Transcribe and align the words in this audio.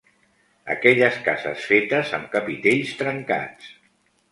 Aquelles 0.75 1.19
cases 1.27 1.67
fetes 1.73 2.15
am 2.21 2.25
capitells 2.33 2.97
trencats 3.05 3.71